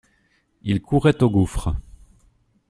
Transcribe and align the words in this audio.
Ils 0.63 0.81
couraient 0.81 1.21
au 1.21 1.29
gouffre. 1.29 1.75